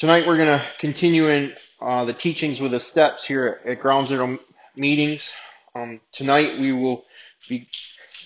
[0.00, 4.08] Tonight we're going to continue in uh, the teachings with the steps here at Ground
[4.08, 4.38] Zero
[4.74, 5.28] meetings.
[5.74, 7.04] Um, tonight we will
[7.50, 7.68] be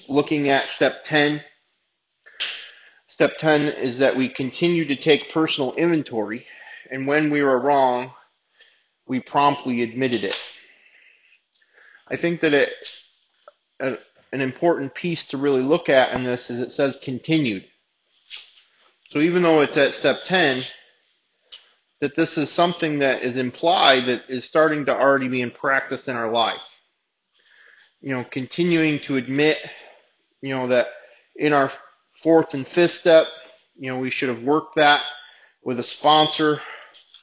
[0.09, 1.43] looking at step 10.
[3.09, 6.47] Step 10 is that we continue to take personal inventory,
[6.93, 8.13] and when we were wrong,
[9.09, 10.37] we promptly admitted it.
[12.07, 12.71] I think that it,
[13.81, 13.95] a,
[14.31, 17.65] an important piece to really look at in this is it says continued.
[19.11, 20.63] So even though it's at step 10,
[22.05, 26.07] that this is something that is implied that is starting to already be in practice
[26.07, 26.61] in our life.
[28.03, 29.57] You know, continuing to admit,
[30.43, 30.89] you know, that
[31.35, 31.73] in our
[32.23, 33.25] fourth and fifth step,
[33.75, 35.01] you know, we should have worked that
[35.65, 36.61] with a sponsor,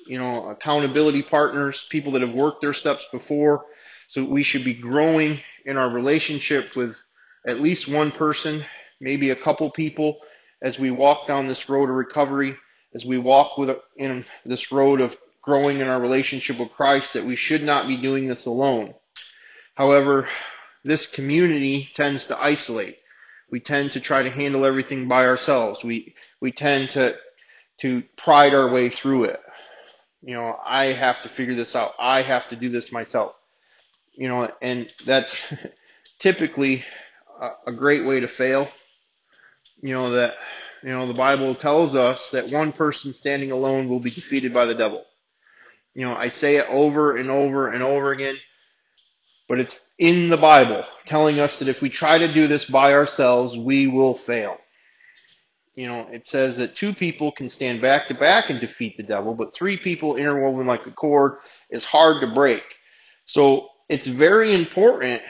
[0.08, 3.64] you know, accountability partners, people that have worked their steps before.
[4.10, 6.96] So we should be growing in our relationship with
[7.48, 8.66] at least one person,
[9.00, 10.18] maybe a couple people
[10.64, 12.58] as we walk down this road of recovery
[12.94, 17.26] as we walk with in this road of growing in our relationship with Christ that
[17.26, 18.94] we should not be doing this alone.
[19.76, 20.28] However,
[20.84, 22.98] this community tends to isolate.
[23.52, 25.84] We tend to try to handle everything by ourselves.
[25.84, 27.16] We we tend to
[27.82, 29.40] to pride our way through it.
[30.22, 31.94] You know, I have to figure this out.
[32.00, 33.34] I have to do this myself.
[34.14, 35.36] You know, and that's
[36.20, 36.84] typically
[37.40, 38.68] a, a great way to fail.
[39.82, 40.34] You know that
[40.84, 44.66] you know, the Bible tells us that one person standing alone will be defeated by
[44.66, 45.06] the devil.
[45.94, 48.36] You know, I say it over and over and over again,
[49.48, 52.94] but it's in the Bible telling us that if we try to do this by
[52.94, 54.58] ourselves, we will fail.
[55.76, 59.04] You know, it says that two people can stand back to back and defeat the
[59.04, 61.34] devil, but three people interwoven like a cord
[61.70, 62.64] is hard to break.
[63.26, 65.22] So it's very important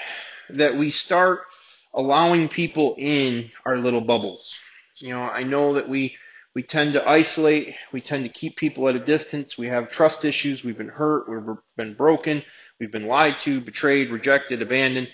[0.49, 1.41] that we start
[1.93, 4.53] allowing people in our little bubbles.
[5.01, 6.15] You know, I know that we
[6.53, 10.25] we tend to isolate, we tend to keep people at a distance, we have trust
[10.25, 12.43] issues, we've been hurt, we've been broken,
[12.79, 15.07] we've been lied to, betrayed, rejected, abandoned.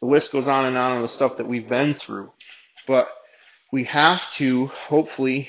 [0.00, 2.30] The list goes on and on of the stuff that we've been through.
[2.86, 3.08] But
[3.72, 5.48] we have to hopefully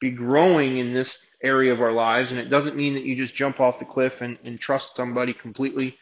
[0.00, 3.34] be growing in this area of our lives, and it doesn't mean that you just
[3.34, 5.96] jump off the cliff and, and trust somebody completely.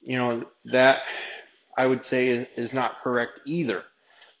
[0.00, 1.02] You know, that
[1.78, 3.84] I would say is, is not correct either.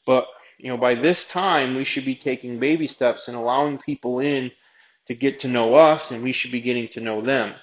[0.04, 0.26] But
[0.58, 4.50] you know, by this time we should be taking baby steps and allowing people in
[5.06, 7.54] to get to know us and we should be getting to know them.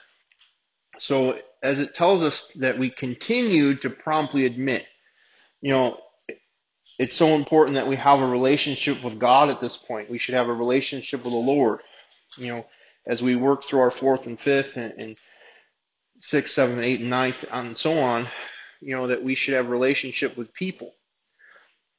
[1.00, 4.84] So as it tells us that we continue to promptly admit,
[5.62, 5.98] you know,
[7.00, 10.12] it's so important that we have a relationship with God at this point.
[10.12, 11.80] We should have a relationship with the Lord.
[12.38, 12.66] You know,
[13.08, 15.18] as we work through our fourth and fifth and, and
[16.20, 18.28] sixth, seventh, eighth, and ninth, and so on,
[18.80, 20.94] you know, that we should have relationship with people.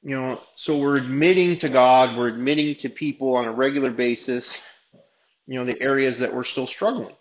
[0.05, 4.47] You know, so we're admitting to God, we're admitting to people on a regular basis,
[5.47, 7.17] you know, the areas that we're still struggling.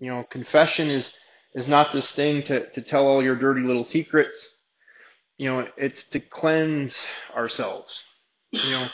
[0.00, 1.12] You know, confession is
[1.54, 4.34] is not this thing to, to tell all your dirty little secrets.
[5.36, 6.96] You know, it's to cleanse
[7.36, 7.94] ourselves.
[8.52, 8.86] You know,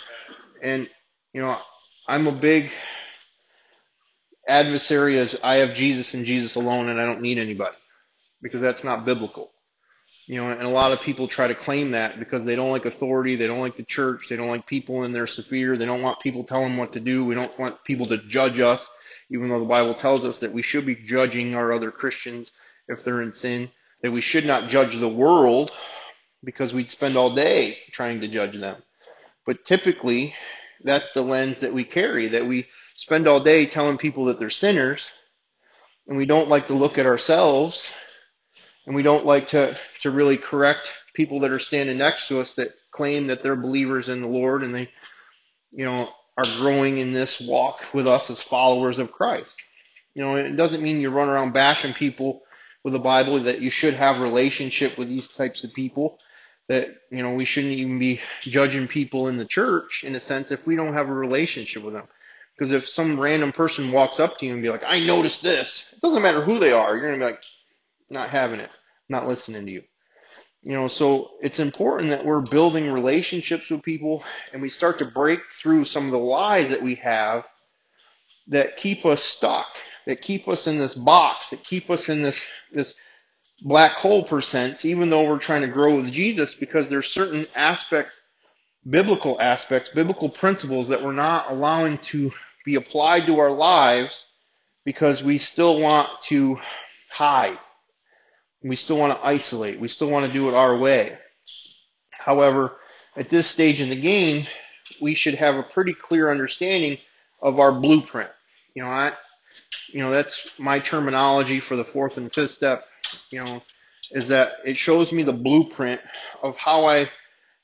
[0.61, 0.91] and
[1.33, 1.57] you know,
[2.09, 2.65] I'm a big
[4.49, 7.77] adversary as I have Jesus and Jesus alone and I don't need anybody.
[8.43, 9.53] Because that's not biblical.
[10.29, 12.85] You know, and a lot of people try to claim that because they don't like
[12.85, 16.03] authority, they don't like the church, they don't like people in their sphere, they don't
[16.03, 18.79] want people telling them what to do, we don't want people to judge us,
[19.31, 22.51] even though the Bible tells us that we should be judging our other Christians
[22.89, 23.71] if they're in sin,
[24.03, 25.71] that we should not judge the world
[26.45, 28.83] because we'd spend all day trying to judge them.
[29.47, 30.35] But typically,
[30.85, 34.51] that's the lens that we carry, that we spend all day telling people that they're
[34.51, 35.03] sinners,
[36.07, 37.83] and we don't like to look at ourselves
[38.89, 40.81] and we don't like to, to really correct
[41.13, 44.63] people that are standing next to us that claim that they're believers in the Lord
[44.63, 44.89] and they,
[45.73, 49.51] you know, are growing in this walk with us as followers of Christ.
[50.15, 52.41] You know, it doesn't mean you run around bashing people
[52.83, 56.19] with the Bible that you should have relationship with these types of people.
[56.71, 60.47] That, you know, we shouldn't even be judging people in the church in a sense
[60.51, 62.09] if we don't have a relationship with them.
[62.57, 65.85] Because if some random person walks up to you and be like, I noticed this,
[65.93, 67.43] it doesn't matter who they are, you're going to be like,
[68.11, 68.71] not having it
[69.09, 69.83] not listening to you.
[70.63, 75.05] You know, so it's important that we're building relationships with people and we start to
[75.05, 77.45] break through some of the lies that we have
[78.49, 79.67] that keep us stuck,
[80.07, 82.37] that keep us in this box, that keep us in this
[82.73, 82.93] this
[83.63, 88.15] black hole percent, even though we're trying to grow with Jesus, because there's certain aspects,
[88.89, 92.31] biblical aspects, biblical principles that we're not allowing to
[92.65, 94.17] be applied to our lives
[94.85, 96.57] because we still want to
[97.11, 97.59] hide.
[98.63, 99.81] We still want to isolate.
[99.81, 101.17] We still want to do it our way.
[102.11, 102.73] However,
[103.17, 104.47] at this stage in the game,
[105.01, 106.99] we should have a pretty clear understanding
[107.41, 108.31] of our blueprint.
[108.75, 109.13] You know, I,
[109.89, 112.85] you know, that's my terminology for the fourth and fifth step,
[113.31, 113.63] you know,
[114.11, 116.01] is that it shows me the blueprint
[116.43, 117.07] of how I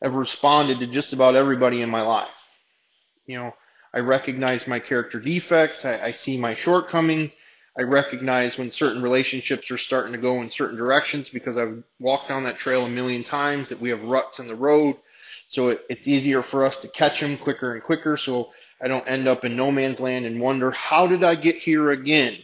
[0.03, 2.29] have responded to just about everybody in my life.
[3.27, 3.55] You know,
[3.93, 5.85] I recognize my character defects.
[5.85, 7.31] I, I see my shortcomings.
[7.77, 12.29] I recognize when certain relationships are starting to go in certain directions because I've walked
[12.29, 14.97] down that trail a million times that we have ruts in the road.
[15.49, 18.51] So it, it's easier for us to catch them quicker and quicker so
[18.81, 21.91] I don't end up in no man's land and wonder, how did I get here
[21.91, 22.37] again?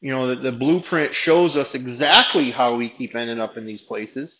[0.00, 3.80] You know, the, the blueprint shows us exactly how we keep ending up in these
[3.82, 4.32] places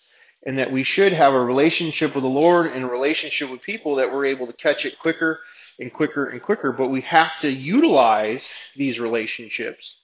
[0.47, 3.97] and that we should have a relationship with the Lord and a relationship with people
[3.97, 5.41] that we're able to catch it quicker
[5.79, 6.73] and quicker and quicker.
[6.73, 8.47] But we have to utilize
[8.77, 9.95] these relationships.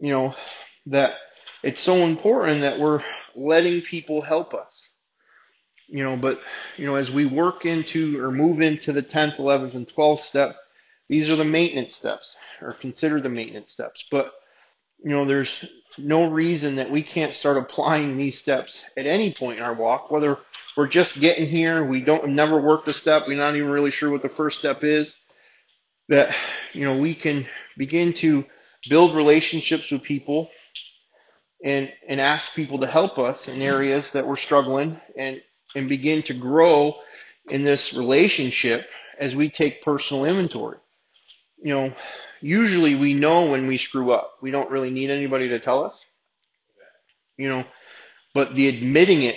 [0.00, 0.34] You know,
[0.86, 1.14] that
[1.62, 3.02] it's so important that we're
[3.34, 4.72] letting people help us.
[5.88, 6.38] You know, but,
[6.76, 10.56] you know, as we work into or move into the 10th, 11th, and 12th step,
[11.08, 14.04] these are the maintenance steps, or consider the maintenance steps.
[14.10, 14.32] But
[15.02, 15.64] you know, there's
[15.98, 20.10] no reason that we can't start applying these steps at any point in our walk,
[20.10, 20.38] whether
[20.76, 24.10] we're just getting here, we don't never worked a step, we're not even really sure
[24.10, 25.12] what the first step is,
[26.08, 26.34] that,
[26.72, 27.46] you know, we can
[27.76, 28.44] begin to
[28.88, 30.50] build relationships with people
[31.64, 35.42] and, and ask people to help us in areas that we're struggling and,
[35.74, 36.94] and begin to grow
[37.48, 38.86] in this relationship
[39.18, 40.78] as we take personal inventory.
[41.62, 41.94] You know,
[42.40, 44.34] usually we know when we screw up.
[44.42, 45.94] We don't really need anybody to tell us.
[47.38, 47.64] You know,
[48.34, 49.36] but the admitting it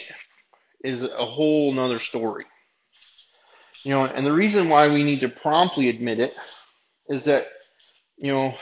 [0.84, 2.46] is a whole nother story.
[3.84, 6.34] You know, and the reason why we need to promptly admit it
[7.08, 7.46] is that,
[8.18, 8.54] you know,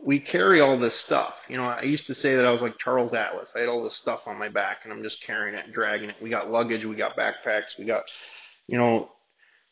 [0.00, 1.34] we carry all this stuff.
[1.48, 3.48] You know, I used to say that I was like Charles Atlas.
[3.56, 6.10] I had all this stuff on my back and I'm just carrying it and dragging
[6.10, 6.16] it.
[6.22, 8.04] We got luggage, we got backpacks, we got,
[8.66, 9.10] you know,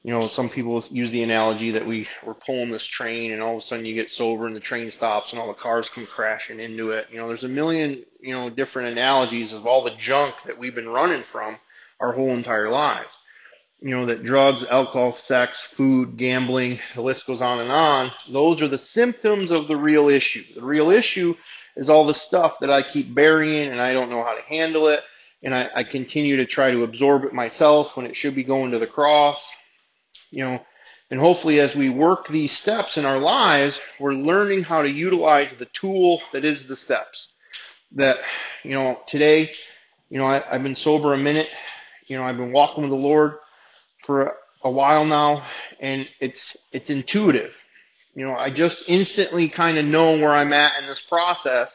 [0.03, 3.57] you know, some people use the analogy that we were pulling this train and all
[3.57, 6.07] of a sudden you get sober and the train stops and all the cars come
[6.07, 7.07] crashing into it.
[7.11, 10.75] You know, there's a million, you know, different analogies of all the junk that we've
[10.75, 11.59] been running from
[12.01, 13.11] our whole entire lives.
[13.81, 18.11] You know, that drugs, alcohol, sex, food, gambling, the list goes on and on.
[18.33, 20.43] Those are the symptoms of the real issue.
[20.55, 21.35] The real issue
[21.77, 24.89] is all the stuff that I keep burying and I don't know how to handle
[24.89, 25.01] it.
[25.43, 28.71] And I, I continue to try to absorb it myself when it should be going
[28.71, 29.39] to the cross
[30.31, 30.61] you know,
[31.11, 35.53] and hopefully as we work these steps in our lives, we're learning how to utilize
[35.59, 37.29] the tool that is the steps.
[37.93, 38.17] That,
[38.65, 39.51] you know, today,
[40.11, 41.49] you know, I, have been sober a minute.
[42.07, 43.35] You know, I've been walking with the Lord
[44.07, 44.33] for
[44.63, 45.47] a, while now,
[45.81, 47.53] and it's it's intuitive.
[48.15, 51.69] You know, I just instantly kind of know where I'm at in this process.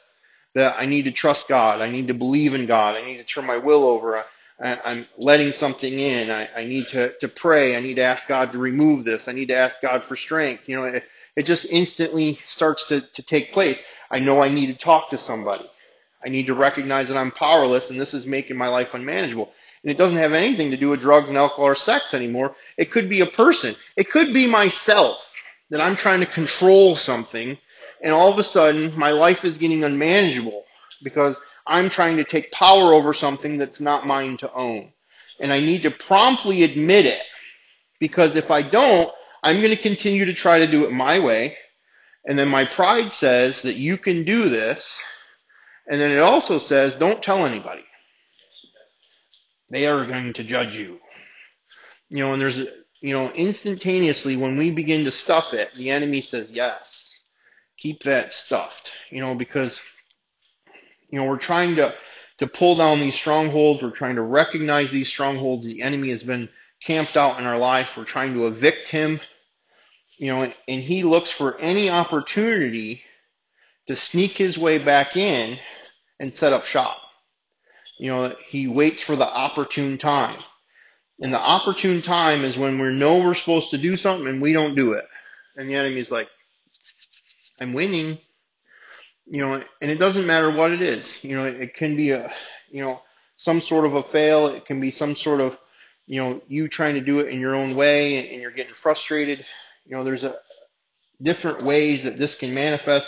[0.53, 1.79] That I need to trust God.
[1.79, 2.97] I need to believe in God.
[2.97, 4.21] I need to turn my will over.
[4.61, 6.29] I'm letting something in.
[6.29, 7.75] I, I need to, to pray.
[7.75, 9.23] I need to ask God to remove this.
[9.27, 10.63] I need to ask God for strength.
[10.67, 11.03] You know, it,
[11.35, 13.77] it just instantly starts to, to take place.
[14.11, 15.65] I know I need to talk to somebody.
[16.23, 19.49] I need to recognize that I'm powerless and this is making my life unmanageable.
[19.83, 22.55] And it doesn't have anything to do with drugs and alcohol or sex anymore.
[22.77, 23.75] It could be a person.
[23.97, 25.17] It could be myself
[25.69, 27.57] that I'm trying to control something
[28.03, 30.63] and all of a sudden my life is getting unmanageable
[31.03, 31.35] because
[31.67, 34.91] I'm trying to take power over something that's not mine to own.
[35.39, 37.21] And I need to promptly admit it.
[37.99, 39.09] Because if I don't,
[39.43, 41.55] I'm going to continue to try to do it my way.
[42.25, 44.83] And then my pride says that you can do this.
[45.87, 47.83] And then it also says, don't tell anybody.
[49.71, 50.99] They are going to judge you.
[52.09, 52.59] You know, and there's,
[52.99, 56.81] you know, instantaneously when we begin to stuff it, the enemy says, yes,
[57.77, 58.91] keep that stuffed.
[59.09, 59.79] You know, because
[61.11, 61.93] you know, we're trying to,
[62.39, 63.83] to pull down these strongholds.
[63.83, 65.65] We're trying to recognize these strongholds.
[65.65, 66.49] The enemy has been
[66.85, 67.87] camped out in our life.
[67.95, 69.19] We're trying to evict him.
[70.17, 73.01] You know, and he looks for any opportunity
[73.87, 75.57] to sneak his way back in
[76.19, 77.00] and set up shop.
[78.01, 80.39] You know, he waits for the opportune time.
[81.19, 84.53] And the opportune time is when we know we're supposed to do something and we
[84.53, 85.05] don't do it.
[85.55, 86.27] And the enemy's like,
[87.59, 88.17] I'm winning
[89.31, 91.09] you know, and it doesn't matter what it is.
[91.21, 92.29] You know, it can be a,
[92.69, 92.99] you know,
[93.37, 94.47] some sort of a fail.
[94.47, 95.53] It can be some sort of,
[96.05, 99.43] you know, you trying to do it in your own way and, you're getting frustrated.
[99.85, 100.35] You know, there's a
[101.21, 103.05] different ways that this can manifest.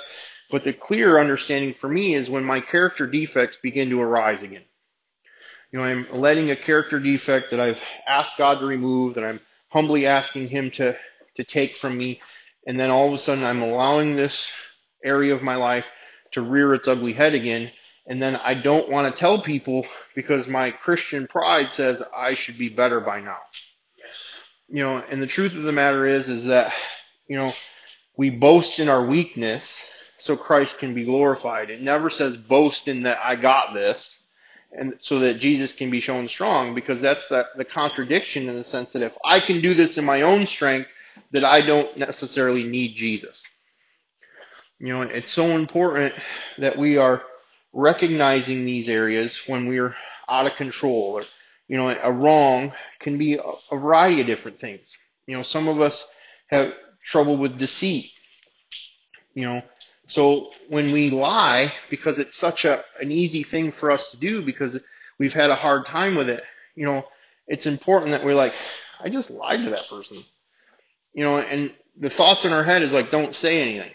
[0.50, 4.64] But the clear understanding for me is when my character defects begin to arise again.
[5.74, 9.39] You know, I'm letting a character defect that I've asked God to remove, that I'm
[9.70, 10.96] humbly asking Him to,
[11.36, 12.22] to take from me,
[12.68, 14.51] and then all of a sudden I'm allowing this
[15.03, 15.86] area of my life
[16.34, 17.72] to rear its ugly head again.
[18.06, 19.84] And then I don't want to tell people
[20.15, 23.38] because my Christian pride says I should be better by now.
[23.98, 24.15] Yes.
[24.68, 26.72] You know, and the truth of the matter is, is that,
[27.27, 27.51] you know,
[28.15, 29.63] we boast in our weakness
[30.20, 31.72] so Christ can be glorified.
[31.72, 34.15] It never says boast in that I got this
[34.77, 38.63] and so that Jesus can be shown strong because that's the, the contradiction in the
[38.65, 40.88] sense that if I can do this in my own strength,
[41.32, 43.36] that I don't necessarily need Jesus.
[44.80, 46.13] You know, it's so important
[46.58, 47.22] that we are
[47.72, 49.96] recognizing these areas when we're
[50.27, 51.24] out of control or,
[51.68, 54.82] you know, a wrong can be a variety of different things.
[55.27, 56.03] You know, some of us
[56.48, 56.74] have
[57.06, 58.12] trouble with deceit.
[59.34, 59.62] You know,
[60.07, 64.45] so when we lie, because it's such a, an easy thing for us to do
[64.45, 64.77] because
[65.17, 66.43] we've had a hard time with it,
[66.75, 67.03] you know,
[67.48, 68.53] it's important that we're like,
[69.00, 70.24] I just lied to that person.
[71.13, 73.91] You know, and the thoughts in our head is like, don't say anything.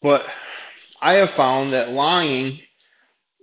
[0.00, 0.22] But
[1.00, 2.58] I have found that lying,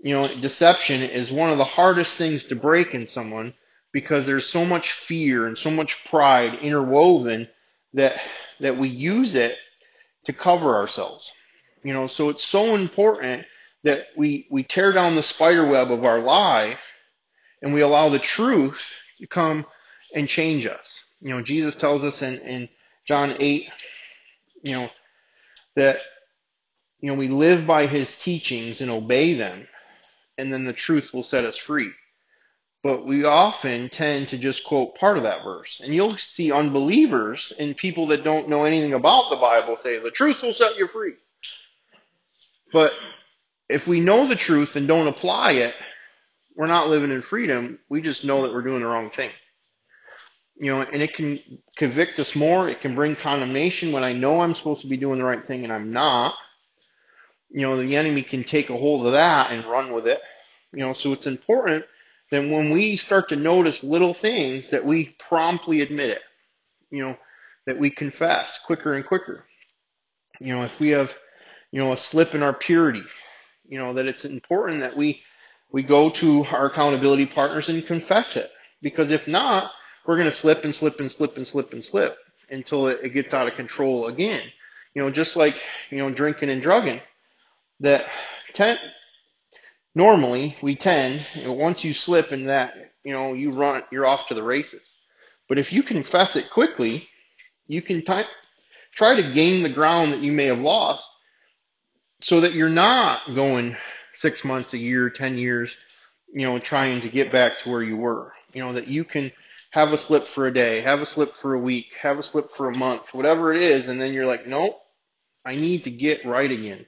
[0.01, 3.53] you know, deception is one of the hardest things to break in someone
[3.91, 7.47] because there's so much fear and so much pride interwoven
[7.93, 8.13] that
[8.59, 9.55] that we use it
[10.25, 11.29] to cover ourselves.
[11.83, 13.45] You know, so it's so important
[13.83, 16.79] that we, we tear down the spider web of our life
[17.61, 18.79] and we allow the truth
[19.19, 19.65] to come
[20.13, 20.85] and change us.
[21.21, 22.69] You know, Jesus tells us in, in
[23.05, 23.69] John 8,
[24.63, 24.89] you know,
[25.75, 25.97] that,
[26.99, 29.67] you know, we live by his teachings and obey them,
[30.37, 31.91] and then the truth will set us free.
[32.81, 35.81] But we often tend to just quote part of that verse.
[35.83, 40.11] And you'll see unbelievers and people that don't know anything about the Bible say, the
[40.11, 41.13] truth will set you free.
[42.71, 42.91] But
[43.69, 45.73] if we know the truth and don't apply it,
[46.55, 47.79] we're not living in freedom.
[47.89, 49.31] We just know that we're doing the wrong thing.
[50.57, 51.39] You know, and it can
[51.77, 52.67] convict us more.
[52.67, 55.63] It can bring condemnation when I know I'm supposed to be doing the right thing
[55.63, 56.35] and I'm not.
[57.49, 60.19] You know, the enemy can take a hold of that and run with it.
[60.73, 61.85] You know, so it's important
[62.31, 66.21] that when we start to notice little things that we promptly admit it.
[66.91, 67.17] You know,
[67.65, 69.45] that we confess quicker and quicker.
[70.39, 71.09] You know, if we have
[71.71, 73.03] you know, a slip in our purity.
[73.67, 75.21] You know, that it's important that we,
[75.71, 78.49] we go to our accountability partners and confess it.
[78.81, 79.71] Because if not,
[80.07, 82.15] we're going to slip and slip and slip and slip and slip
[82.49, 84.41] until it, it gets out of control again.
[84.95, 85.53] You know, just like,
[85.91, 86.99] you know, drinking and drugging.
[87.81, 88.05] That
[88.53, 88.77] ten,
[89.93, 92.73] normally we tend, once you slip in that,
[93.03, 94.81] you know, you run, you're off to the races.
[95.47, 97.07] But if you confess it quickly,
[97.67, 98.23] you can t-
[98.95, 101.03] try to gain the ground that you may have lost
[102.21, 103.75] so that you're not going
[104.19, 105.73] six months, a year, ten years,
[106.33, 108.33] you know, trying to get back to where you were.
[108.53, 109.31] You know, that you can
[109.71, 112.49] have a slip for a day, have a slip for a week, have a slip
[112.57, 114.79] for a month, whatever it is, and then you're like, nope,
[115.45, 116.85] I need to get right again.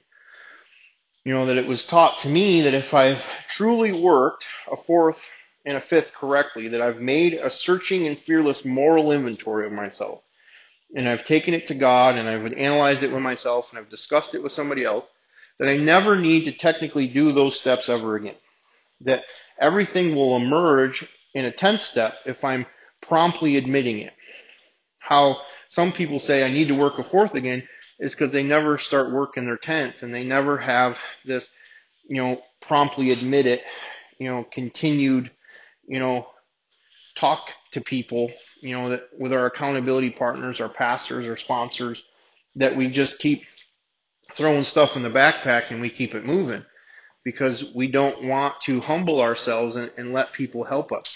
[1.24, 3.22] You know, that it was taught to me that if I've
[3.56, 5.18] truly worked a fourth
[5.64, 10.22] and a fifth correctly, that I've made a searching and fearless moral inventory of myself.
[10.96, 14.34] And I've taken it to God and I've analyzed it with myself and I've discussed
[14.34, 15.06] it with somebody else
[15.58, 18.36] that I never need to technically do those steps ever again.
[19.02, 19.22] That
[19.60, 21.04] everything will emerge
[21.34, 22.66] in a 10th step if I'm
[23.00, 24.12] promptly admitting it.
[24.98, 25.38] How
[25.70, 27.66] some people say I need to work a fourth again
[27.98, 31.46] is because they never start working their 10th and they never have this,
[32.08, 33.62] you know, promptly admit it,
[34.18, 35.30] you know, continued,
[35.86, 36.26] you know,
[37.16, 37.40] talk
[37.72, 38.30] to people,
[38.60, 42.02] you know, that with our accountability partners, our pastors, our sponsors,
[42.56, 43.42] that we just keep
[44.36, 46.64] throwing stuff in the backpack and we keep it moving
[47.24, 51.08] because we don't want to humble ourselves and, and let people help us.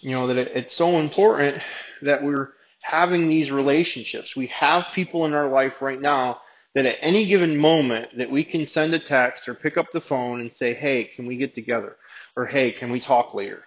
[0.00, 1.62] You know, that it, it's so important
[2.02, 2.50] that we're
[2.82, 4.34] having these relationships.
[4.36, 6.40] We have people in our life right now
[6.74, 10.00] that at any given moment that we can send a text or pick up the
[10.00, 11.96] phone and say, hey, can we get together?
[12.36, 13.64] Or hey, can we talk later?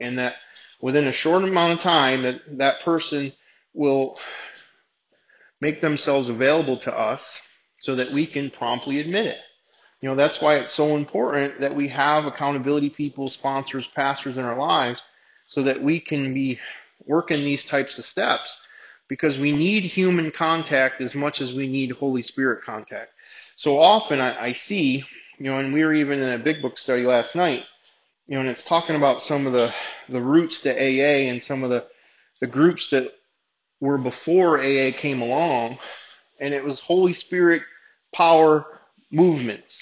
[0.00, 0.34] And that
[0.80, 3.32] within a short amount of time that that person
[3.72, 4.18] will
[5.60, 7.20] make themselves available to us
[7.82, 9.38] so that we can promptly admit it.
[10.00, 14.44] You know, that's why it's so important that we have accountability people, sponsors, pastors in
[14.44, 15.00] our lives
[15.48, 16.58] so that we can be
[17.06, 18.48] working these types of steps
[19.08, 23.10] because we need human contact as much as we need Holy Spirit contact.
[23.56, 25.04] So often I, I see,
[25.38, 27.62] you know, and we were even in a big book study last night,
[28.26, 29.70] you know, and it's talking about some of the,
[30.08, 31.84] the roots to AA and some of the,
[32.40, 33.12] the groups that
[33.80, 35.78] were before AA came along,
[36.40, 37.62] and it was Holy Spirit
[38.12, 38.66] power
[39.10, 39.74] movements.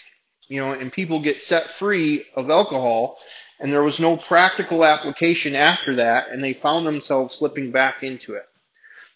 [0.48, 3.18] You know, and people get set free of alcohol,
[3.60, 8.34] and there was no practical application after that, and they found themselves slipping back into
[8.34, 8.46] it.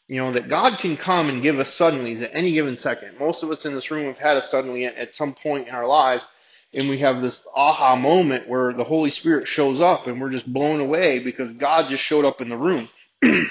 [0.07, 3.19] You know, that God can come and give us suddenlies at any given second.
[3.19, 5.87] Most of us in this room have had a suddenly at some point in our
[5.87, 6.23] lives,
[6.75, 10.53] and we have this aha moment where the Holy Spirit shows up and we're just
[10.53, 12.89] blown away because God just showed up in the room.
[13.23, 13.47] you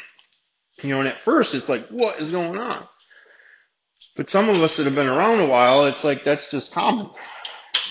[0.84, 2.88] know, and at first it's like, what is going on?
[4.16, 7.10] But some of us that have been around a while, it's like that's just common,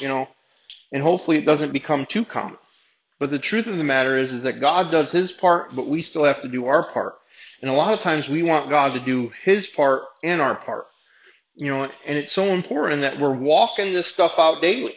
[0.00, 0.28] you know,
[0.92, 2.58] and hopefully it doesn't become too common.
[3.18, 6.02] But the truth of the matter is, is that God does His part, but we
[6.02, 7.14] still have to do our part.
[7.60, 10.86] And a lot of times we want God to do His part and our part.
[11.54, 14.94] You know, and it's so important that we're walking this stuff out daily.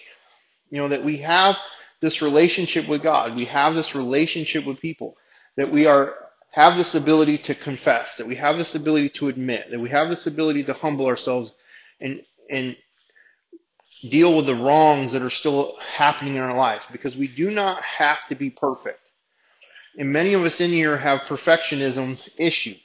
[0.70, 1.56] You know, that we have
[2.02, 3.36] this relationship with God.
[3.36, 5.16] We have this relationship with people.
[5.58, 6.16] That we are
[6.56, 10.08] have this ability to confess, that we have this ability to admit, that we have
[10.08, 11.52] this ability to humble ourselves
[12.00, 12.78] and and
[14.10, 17.84] deal with the wrongs that are still happening in our lives because we do not
[17.84, 19.00] have to be perfect.
[19.98, 22.82] And many of us in here have perfectionism issues.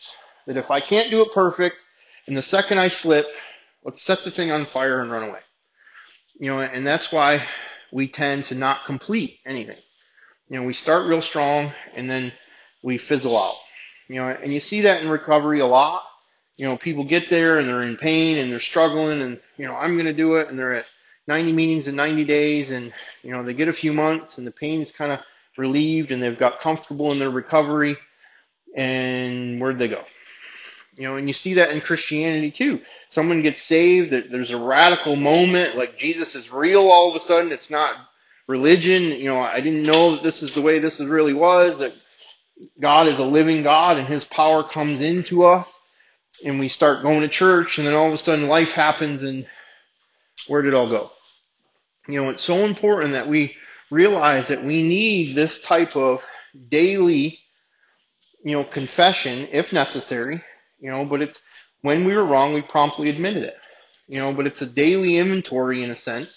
[0.46, 1.76] That if I can't do it perfect,
[2.26, 3.26] and the second I slip,
[3.84, 5.40] let's set the thing on fire and run away.
[6.40, 7.46] You know, and that's why
[7.92, 9.78] we tend to not complete anything.
[10.48, 12.32] You know, we start real strong and then
[12.82, 13.56] we fizzle out.
[14.08, 16.02] You know, and you see that in recovery a lot.
[16.56, 19.74] You know, people get there and they're in pain and they're struggling and, you know,
[19.74, 20.84] I'm going to do it and they're at
[21.26, 24.50] 90 meetings in 90 days and, you know, they get a few months and the
[24.50, 25.20] pain is kind of
[25.56, 27.96] relieved and they've got comfortable in their recovery
[28.76, 30.02] and where'd they go?
[30.96, 32.80] You know, and you see that in Christianity too.
[33.10, 37.52] Someone gets saved, there's a radical moment, like Jesus is real all of a sudden.
[37.52, 37.94] It's not
[38.46, 39.04] religion.
[39.04, 41.92] You know, I didn't know that this is the way this really was, that
[42.80, 45.66] God is a living God and His power comes into us.
[46.44, 49.46] And we start going to church and then all of a sudden life happens and
[50.48, 51.10] where did it all go?
[52.08, 53.54] You know, it's so important that we
[53.90, 56.20] realize that we need this type of
[56.70, 57.38] daily,
[58.42, 60.42] you know, confession if necessary,
[60.78, 61.38] you know, but it's
[61.82, 63.56] when we were wrong, we promptly admitted it,
[64.06, 66.28] you know, but it's a daily inventory in a sense.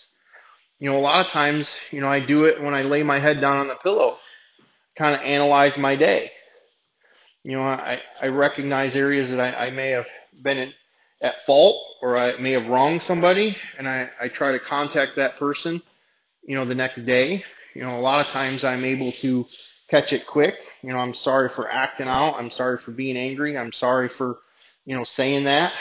[0.79, 3.19] You know, a lot of times, you know, I do it when I lay my
[3.19, 4.17] head down on the pillow,
[4.97, 6.29] kind of analyze my day.
[7.43, 10.05] You know, I, I recognize areas that I, I may have
[10.41, 10.73] been in,
[11.21, 15.37] at fault or I may have wronged somebody and I, I try to contact that
[15.37, 15.81] person
[16.43, 17.43] you know, the next day.
[17.73, 19.45] You know, a lot of times I'm able to
[19.89, 20.55] catch it quick.
[20.81, 22.35] You know, I'm sorry for acting out.
[22.35, 23.57] I'm sorry for being angry.
[23.57, 24.37] I'm sorry for,
[24.85, 25.73] you know, saying that.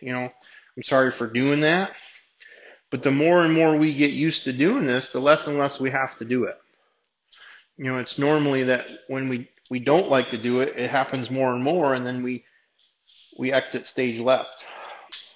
[0.00, 0.30] You know,
[0.76, 1.92] I'm sorry for doing that.
[2.90, 5.80] But the more and more we get used to doing this, the less and less
[5.80, 6.56] we have to do it.
[7.78, 11.30] You know, it's normally that when we, we don't like to do it, it happens
[11.30, 12.44] more and more, and then we,
[13.38, 14.50] we exit stage left.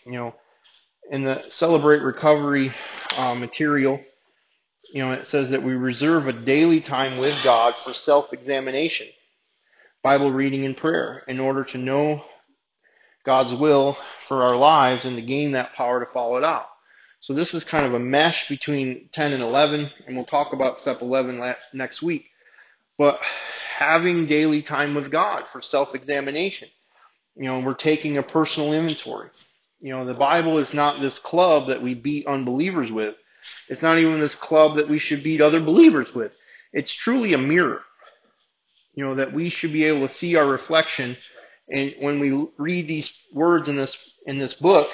[0.05, 0.35] You know,
[1.09, 2.73] in the Celebrate Recovery
[3.17, 4.01] uh, material,
[4.93, 9.07] you know, it says that we reserve a daily time with God for self-examination,
[10.03, 12.25] Bible reading and prayer in order to know
[13.25, 16.67] God's will for our lives and to gain that power to follow it out.
[17.21, 20.81] So this is kind of a mesh between 10 and 11, and we'll talk about
[20.81, 22.25] step 11 next week.
[23.03, 23.19] But
[23.79, 26.69] having daily time with God for self-examination.
[27.35, 29.31] You know, we're taking a personal inventory.
[29.81, 33.17] You know, the Bible is not this club that we beat unbelievers with.
[33.69, 36.31] It's not even this club that we should beat other believers with.
[36.73, 37.81] It's truly a mirror.
[38.95, 41.17] You know, that we should be able to see our reflection
[41.69, 44.89] and when we read these words in this in this book,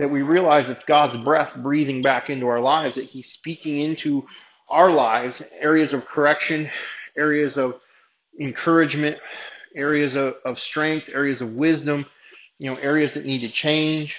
[0.00, 4.24] that we realize it's God's breath breathing back into our lives, that He's speaking into
[4.68, 6.68] our lives, areas of correction,
[7.16, 7.74] areas of
[8.38, 9.18] encouragement,
[9.74, 12.06] areas of, of strength, areas of wisdom,
[12.58, 14.16] you know, areas that need to change,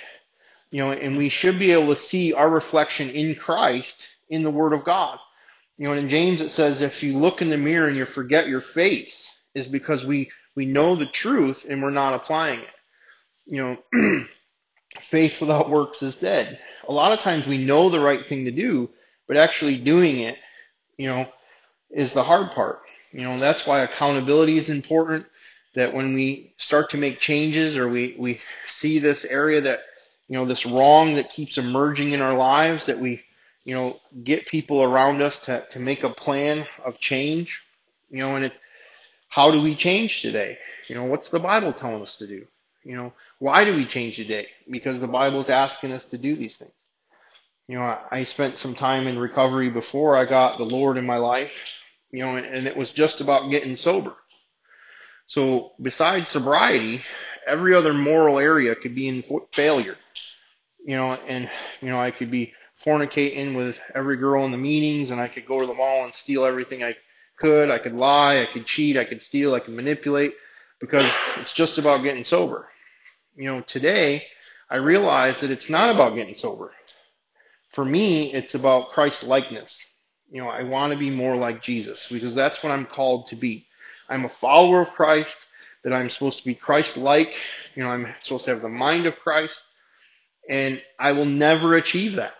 [0.71, 3.95] you know, and we should be able to see our reflection in Christ
[4.29, 5.19] in the Word of God.
[5.77, 8.05] You know, and in James it says if you look in the mirror and you
[8.05, 9.15] forget your face,
[9.53, 12.67] is because we, we know the truth and we're not applying it.
[13.45, 14.25] You know,
[15.11, 16.59] faith without works is dead.
[16.87, 18.89] A lot of times we know the right thing to do,
[19.27, 20.37] but actually doing it,
[20.97, 21.25] you know,
[21.93, 22.79] is the hard part.
[23.11, 25.25] You know, that's why accountability is important.
[25.75, 28.39] That when we start to make changes or we, we
[28.79, 29.79] see this area that
[30.31, 33.19] you know, this wrong that keeps emerging in our lives, that we,
[33.65, 37.61] you know, get people around us to, to make a plan of change.
[38.09, 38.53] You know, and it,
[39.27, 40.57] how do we change today?
[40.87, 42.45] You know, what's the Bible telling us to do?
[42.85, 44.47] You know, why do we change today?
[44.69, 46.71] Because the Bible's asking us to do these things.
[47.67, 51.05] You know, I, I spent some time in recovery before I got the Lord in
[51.05, 51.51] my life,
[52.11, 54.13] you know, and, it was just about getting sober.
[55.27, 57.01] So besides sobriety,
[57.47, 59.95] every other moral area could be in failure
[60.83, 61.49] you know, and
[61.81, 62.53] you know, I could be
[62.85, 66.13] fornicating with every girl in the meetings, and I could go to the mall and
[66.15, 66.95] steal everything I
[67.39, 67.69] could.
[67.69, 70.33] I could lie, I could cheat, I could steal, I could manipulate,
[70.79, 72.67] because it's just about getting sober.
[73.35, 74.23] You know, today
[74.69, 76.71] I realize that it's not about getting sober.
[77.73, 79.73] For me, it's about Christ likeness.
[80.31, 83.35] You know, I want to be more like Jesus because that's what I'm called to
[83.35, 83.67] be.
[84.09, 85.35] I'm a follower of Christ,
[85.83, 87.29] that I'm supposed to be Christ like.
[87.75, 89.59] You know, I'm supposed to have the mind of Christ
[90.49, 92.33] And I will never achieve that.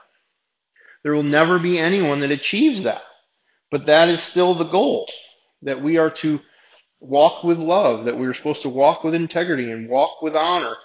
[1.03, 3.01] There will never be anyone that achieves that.
[3.71, 5.09] But that is still the goal.
[5.63, 6.39] That we are to
[6.99, 10.75] walk with love, that we are supposed to walk with integrity and walk with honor,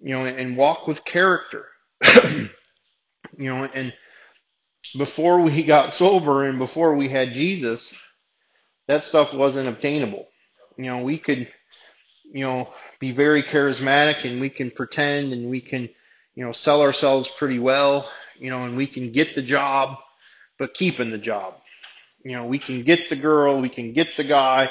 [0.00, 1.66] you know, and walk with character.
[2.24, 2.48] you
[3.38, 3.92] know, and
[4.96, 7.82] before we got sober and before we had Jesus,
[8.88, 10.26] that stuff wasn't obtainable.
[10.76, 11.48] You know, we could,
[12.32, 12.68] you know,
[13.00, 15.88] be very charismatic and we can pretend and we can,
[16.34, 19.96] you know, sell ourselves pretty well, you know, and we can get the job,
[20.58, 21.54] but keeping the job.
[22.24, 24.68] You know, we can get the girl, we can get the guy,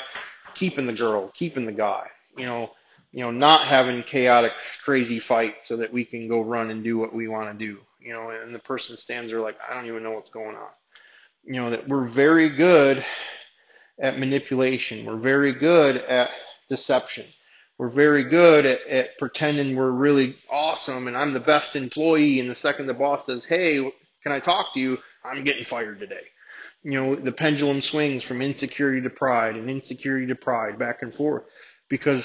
[0.56, 2.08] keeping the girl, keeping the guy.
[2.38, 2.72] You know,
[3.12, 4.52] you know, not having chaotic,
[4.84, 7.80] crazy fights so that we can go run and do what we want to do.
[8.06, 10.70] You know, and the person stands there like, I don't even know what's going on.
[11.44, 13.04] You know, that we're very good
[14.00, 15.08] at manipulation.
[15.08, 16.30] We're very good at
[16.70, 17.26] deception.
[17.80, 22.40] We're very good at, at pretending we're really awesome and I'm the best employee.
[22.40, 23.80] And the second the boss says, Hey,
[24.22, 25.00] can I talk to you?
[25.24, 26.28] I'm getting fired today.
[26.84, 31.12] You know, the pendulum swings from insecurity to pride and insecurity to pride back and
[31.16, 31.46] forth
[31.90, 32.24] because,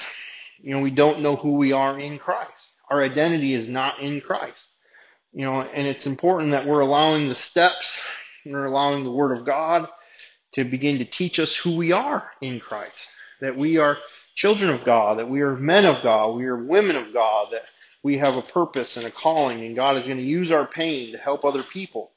[0.61, 2.53] you know, we don't know who we are in Christ.
[2.91, 4.59] Our identity is not in Christ.
[5.33, 8.01] You know, and it's important that we're allowing the steps,
[8.45, 9.89] we're allowing the Word of God
[10.55, 12.97] to begin to teach us who we are in Christ.
[13.41, 13.97] That we are
[14.35, 17.63] children of God, that we are men of God, we are women of God, that
[18.03, 21.13] we have a purpose and a calling, and God is going to use our pain
[21.13, 22.11] to help other people.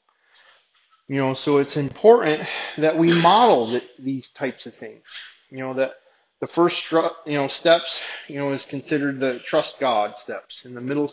[1.08, 2.48] You know, so it's important
[2.78, 5.02] that we model the, these types of things.
[5.50, 5.92] You know, that
[6.40, 10.80] the first you know steps, you know, is considered the trust God steps, and the
[10.80, 11.12] middle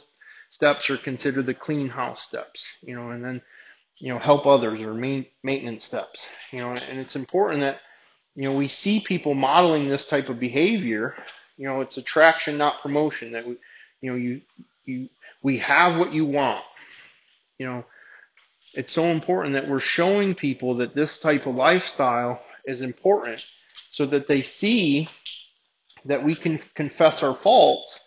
[0.62, 2.64] steps are considered the clean house steps.
[2.82, 3.42] You know, and then
[3.98, 6.20] you know help others or main, maintenance steps.
[6.52, 7.78] You know, and it's important that
[8.36, 11.16] you know, we see people modeling this type of behavior.
[11.58, 13.34] You know, it's attraction, not promotion.
[13.34, 13.58] That we,
[14.02, 14.42] you know, you,
[14.86, 15.10] you,
[15.44, 16.64] we have what you want.
[17.58, 17.86] You know,
[18.74, 23.42] it's so important that we're showing people that this type of lifestyle is important,
[23.92, 25.10] so that they see
[26.06, 28.00] that we can confess our faults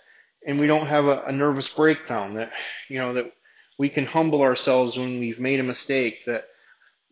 [0.46, 2.34] and we don't have a, a nervous breakdown.
[2.34, 2.50] That
[2.88, 3.32] you know that
[3.78, 6.18] we can humble ourselves when we've made a mistake.
[6.26, 6.44] That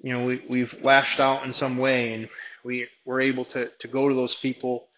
[0.01, 2.29] you know we, we've lashed out in some way and
[2.65, 4.89] we were able to, to go to those people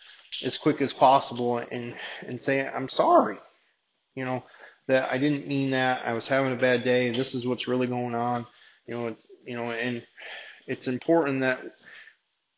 [0.44, 1.94] as quick as possible and,
[2.26, 3.38] and say, I'm sorry.
[4.14, 4.44] You know,
[4.88, 6.06] that I didn't mean that.
[6.06, 7.10] I was having a bad day.
[7.10, 8.46] This is what's really going on.
[8.86, 10.04] You know, it's, you know, and
[10.66, 11.58] it's important that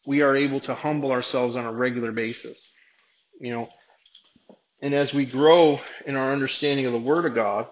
[0.06, 2.58] we are able to humble ourselves on a regular basis.
[3.40, 3.68] You know,
[4.80, 7.66] and as we grow in our understanding of the Word of God,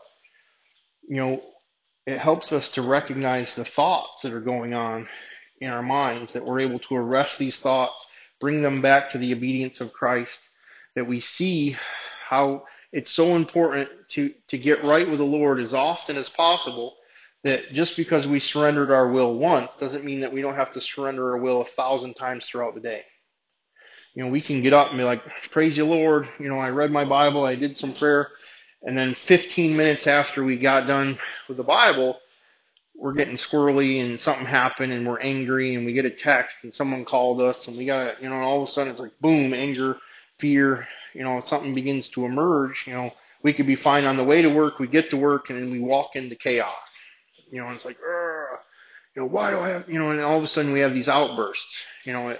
[1.07, 1.43] you know,
[2.07, 5.09] it helps us to recognize the thoughts that are going on
[5.61, 7.95] in our minds, that we're able to arrest these thoughts,
[8.41, 10.39] bring them back to the obedience of Christ,
[10.95, 11.77] that we see
[12.29, 16.97] how it's so important to, to get right with the Lord as often as possible.
[17.43, 20.81] That just because we surrendered our will once doesn't mean that we don't have to
[20.81, 23.03] surrender our will a thousand times throughout the day.
[24.15, 26.29] You know, we can get up and be like, praise you, Lord.
[26.39, 28.29] You know, I read my Bible, I did some prayer,
[28.83, 32.19] and then 15 minutes after we got done with the Bible,
[32.97, 36.73] we're getting squirrely and something happened and we're angry and we get a text and
[36.73, 39.19] someone called us and we got you know and all of a sudden it's like
[39.21, 39.97] boom anger
[40.39, 43.11] fear you know something begins to emerge you know
[43.43, 45.71] we could be fine on the way to work we get to work and then
[45.71, 46.73] we walk into chaos
[47.51, 48.59] you know and it's like Ugh.
[49.17, 50.95] you know why do I have you know and all of a sudden we have
[50.95, 52.37] these outbursts you know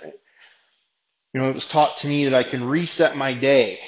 [1.35, 3.79] you know it was taught to me that I can reset my day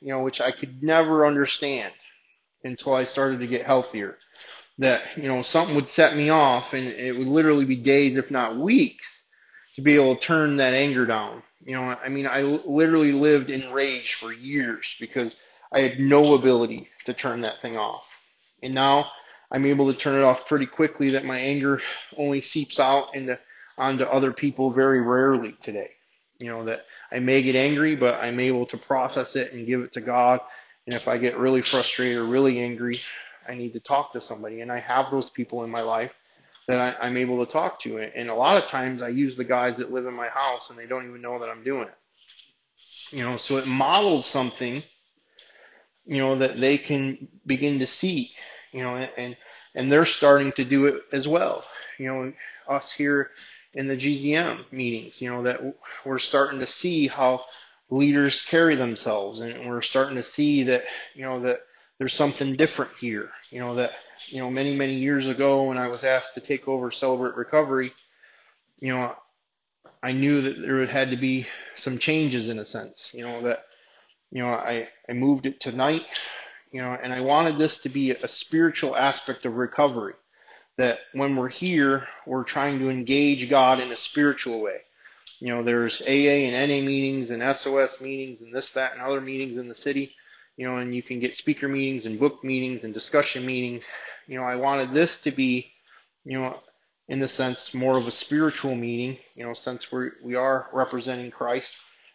[0.00, 1.92] you know which I could never understand
[2.62, 4.16] until I started to get healthier
[4.80, 8.30] that you know something would set me off, and it would literally be days, if
[8.30, 9.04] not weeks,
[9.76, 11.42] to be able to turn that anger down.
[11.60, 15.36] You know, I mean, I literally lived in rage for years because
[15.72, 18.04] I had no ability to turn that thing off,
[18.62, 19.10] and now
[19.52, 21.10] I'm able to turn it off pretty quickly.
[21.10, 21.80] That my anger
[22.16, 23.38] only seeps out into
[23.76, 25.90] onto other people very rarely today.
[26.40, 26.80] You know that
[27.12, 30.40] I may get angry, but I'm able to process it and give it to God.
[30.86, 32.98] And if I get really frustrated or really angry,
[33.46, 36.10] I need to talk to somebody, and I have those people in my life
[36.66, 37.98] that I, I'm able to talk to.
[37.98, 40.78] And a lot of times, I use the guys that live in my house, and
[40.78, 43.14] they don't even know that I'm doing it.
[43.14, 44.82] You know, so it models something,
[46.06, 48.30] you know, that they can begin to see.
[48.72, 49.36] You know, and
[49.74, 51.64] and they're starting to do it as well.
[51.98, 52.32] You know,
[52.66, 53.30] us here
[53.74, 55.60] in the GZM meetings, you know, that
[56.04, 57.42] we're starting to see how
[57.90, 60.82] leaders carry themselves, and we're starting to see that,
[61.14, 61.58] you know, that
[61.98, 63.30] there's something different here.
[63.50, 63.90] You know, that,
[64.28, 67.92] you know, many, many years ago when I was asked to take over Celebrate Recovery,
[68.78, 69.14] you know,
[70.02, 73.58] I knew that there had to be some changes in a sense, you know, that,
[74.30, 76.06] you know, I, I moved it to night,
[76.72, 80.14] You know, and I wanted this to be a spiritual aspect of recovery.
[80.78, 84.78] That when we're here, we're trying to engage God in a spiritual way.
[85.40, 89.20] You know, there's AA and NA meetings and SOS meetings and this, that, and other
[89.20, 90.14] meetings in the city.
[90.56, 93.82] You know, and you can get speaker meetings and book meetings and discussion meetings.
[94.26, 95.72] You know, I wanted this to be,
[96.24, 96.60] you know,
[97.08, 99.18] in the sense more of a spiritual meeting.
[99.34, 101.68] You know, since we we are representing Christ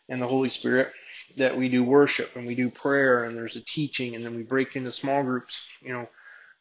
[0.07, 0.91] and the Holy Spirit,
[1.37, 4.43] that we do worship and we do prayer and there's a teaching and then we
[4.43, 5.57] break into small groups.
[5.81, 6.09] You know,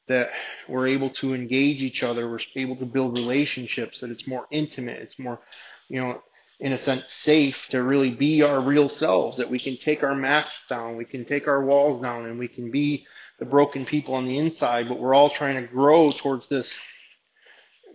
[0.08, 0.28] that
[0.68, 2.28] we're able to engage each other.
[2.28, 4.00] We're able to build relationships.
[4.00, 5.00] That it's more intimate.
[5.00, 5.40] It's more,
[5.88, 6.22] you know,
[6.60, 10.14] in a sense, safe to really be our real selves, that we can take our
[10.14, 13.06] masks down, we can take our walls down, and we can be
[13.38, 16.72] the broken people on the inside, but we're all trying to grow towards this,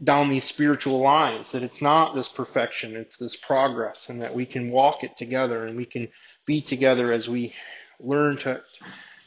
[0.03, 4.45] down these spiritual lines, that it's not this perfection, it's this progress, and that we
[4.45, 6.09] can walk it together, and we can
[6.45, 7.53] be together as we
[8.01, 8.61] learn to,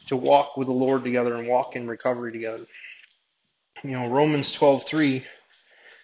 [0.09, 2.67] to walk with the Lord together and walk in recovery together.
[3.83, 5.25] You know, Romans 12:3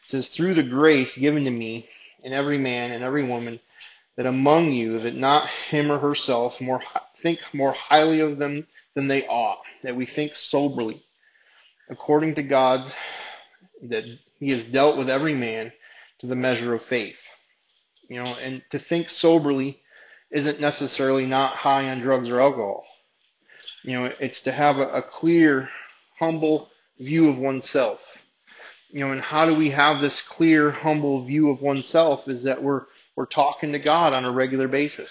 [0.07, 1.89] says, "Through the grace given to me,
[2.23, 3.61] in every man and every woman
[4.17, 6.83] that among you that not him or herself more
[7.23, 11.03] think more highly of them than they ought, that we think soberly,
[11.89, 12.81] according to God
[13.83, 14.05] that
[14.39, 15.73] he has dealt with every man
[16.19, 17.19] to the measure of faith.
[18.09, 19.81] You know, and to think soberly
[20.31, 22.85] isn't necessarily not high on drugs or alcohol.
[23.83, 25.69] You know, it's to have a, a clear,
[26.19, 28.01] humble view of oneself
[28.91, 32.63] you know, and how do we have this clear, humble view of oneself is that
[32.63, 32.83] we're,
[33.17, 35.11] we're talking to God on a regular basis.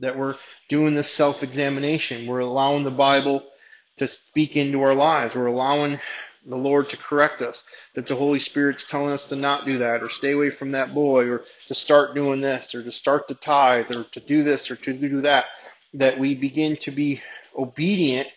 [0.00, 0.36] That we're
[0.68, 2.26] doing this self-examination.
[2.26, 3.48] We're allowing the Bible
[3.96, 5.34] to speak into our lives.
[5.34, 5.98] We're allowing
[6.46, 7.60] the Lord to correct us.
[7.94, 10.94] That the Holy Spirit's telling us to not do that, or stay away from that
[10.94, 14.70] boy, or to start doing this, or to start to tithe, or to do this,
[14.70, 15.46] or to do that.
[15.94, 17.22] That we begin to be
[17.56, 18.28] obedient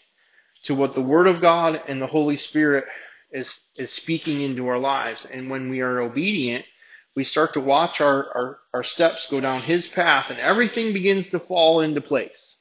[0.64, 2.86] to what the Word of God and the Holy Spirit
[3.32, 5.26] is, is speaking into our lives.
[5.32, 6.66] And when we are obedient,
[7.16, 11.30] we start to watch our, our, our steps go down His path and everything begins
[11.32, 12.56] to fall into place.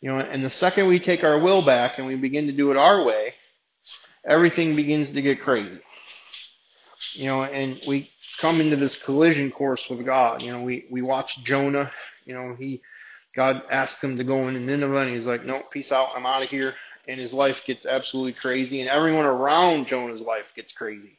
[0.00, 2.70] You know, and the second we take our will back and we begin to do
[2.70, 3.32] it our way,
[4.28, 5.80] everything begins to get crazy.
[7.14, 10.42] You know, and we come into this collision course with God.
[10.42, 11.90] You know, we, we watch Jonah,
[12.24, 12.82] you know, he,
[13.36, 16.42] God asked him to go into Nineveh and he's like, no, peace out, I'm out
[16.42, 16.74] of here
[17.08, 21.18] and his life gets absolutely crazy, and everyone around Jonah's life gets crazy.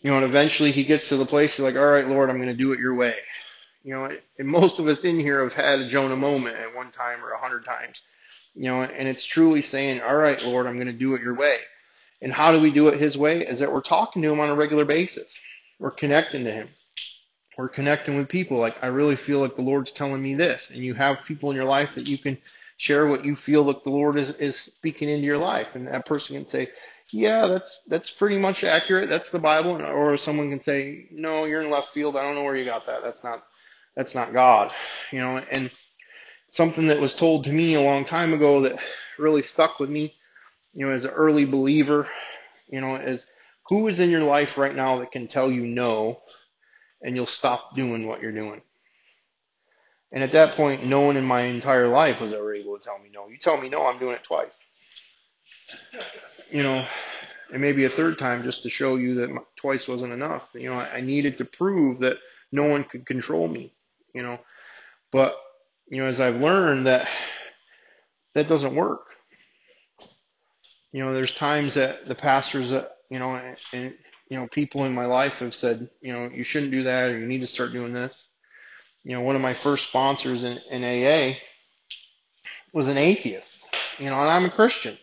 [0.00, 2.38] You know, and eventually he gets to the place he's like, all right, Lord, I'm
[2.38, 3.14] going to do it your way.
[3.82, 6.90] You know, and most of us in here have had a Jonah moment at one
[6.92, 8.00] time or a hundred times.
[8.54, 11.36] You know, and it's truly saying, all right, Lord, I'm going to do it your
[11.36, 11.56] way.
[12.20, 13.46] And how do we do it his way?
[13.46, 15.30] Is that we're talking to him on a regular basis.
[15.78, 16.68] We're connecting to him.
[17.58, 18.58] We're connecting with people.
[18.58, 20.62] Like, I really feel like the Lord's telling me this.
[20.70, 22.38] And you have people in your life that you can
[22.76, 25.66] share what you feel that the Lord is, is speaking into your life.
[25.74, 26.68] And that person can say,
[27.12, 29.08] yeah, that's, that's pretty much accurate.
[29.08, 29.82] That's the Bible.
[29.82, 32.16] Or someone can say, no, you're in left field.
[32.16, 33.02] I don't know where you got that.
[33.02, 33.42] That's not,
[33.96, 34.72] that's not God.
[35.10, 35.70] You know, and
[36.52, 38.78] something that was told to me a long time ago that
[39.18, 40.14] really stuck with me,
[40.72, 42.08] you know, as an early believer,
[42.68, 43.22] you know, is
[43.68, 46.20] who is in your life right now that can tell you no
[47.02, 48.62] and you'll stop doing what you're doing?
[50.12, 52.98] And at that point, no one in my entire life was ever able to tell
[52.98, 53.28] me no.
[53.28, 54.50] You tell me no, I'm doing it twice.
[56.50, 56.84] You know,
[57.52, 60.42] and maybe a third time just to show you that twice wasn't enough.
[60.52, 62.16] You know, I needed to prove that
[62.50, 63.72] no one could control me.
[64.14, 64.38] You know,
[65.12, 65.34] but
[65.88, 67.06] you know, as I've learned that
[68.34, 69.06] that doesn't work.
[70.92, 73.94] You know, there's times that the pastors that you know, and, and
[74.30, 77.18] you know, people in my life have said, you know, you shouldn't do that, or
[77.18, 78.14] you need to start doing this
[79.02, 81.36] you know, one of my first sponsors in, in AA
[82.72, 83.48] was an atheist,
[83.98, 84.98] you know, and I'm a Christian,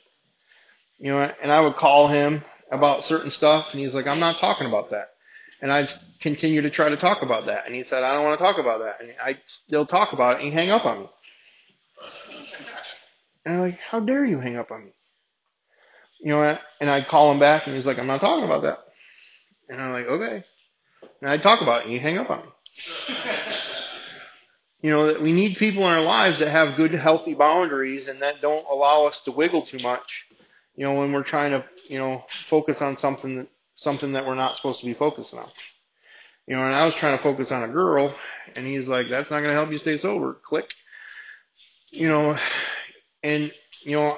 [1.00, 4.40] you know, and I would call him about certain stuff, and he's like, I'm not
[4.40, 5.10] talking about that.
[5.62, 5.88] And I'd
[6.22, 7.66] continue to try to talk about that.
[7.66, 9.02] And he said, I don't want to talk about that.
[9.02, 11.10] And I'd still talk about it, and he'd hang up on me.
[13.46, 14.92] And I'm like, how dare you hang up on me?
[16.20, 18.80] You know, and I'd call him back, and he's like, I'm not talking about that.
[19.69, 20.43] And I'm like, okay.
[21.21, 23.15] And I'd talk about it, and he'd hang up on me.
[24.82, 28.21] You know, that we need people in our lives that have good, healthy boundaries and
[28.21, 30.25] that don't allow us to wiggle too much.
[30.75, 34.36] You know, when we're trying to, you know, focus on something that, something that we're
[34.36, 35.49] not supposed to be focusing on.
[36.45, 38.15] You know, and I was trying to focus on a girl,
[38.56, 40.67] and he's like, "That's not going to help you stay sober." Click.
[41.89, 42.38] You know,
[43.23, 43.51] and
[43.82, 44.17] you know,